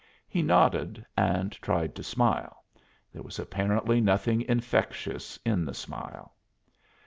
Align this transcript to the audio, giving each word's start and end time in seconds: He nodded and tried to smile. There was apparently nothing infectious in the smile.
He 0.27 0.41
nodded 0.41 1.05
and 1.15 1.51
tried 1.51 1.93
to 1.93 2.01
smile. 2.03 2.63
There 3.13 3.21
was 3.21 3.37
apparently 3.37 4.01
nothing 4.01 4.41
infectious 4.41 5.37
in 5.45 5.63
the 5.63 5.75
smile. 5.75 6.33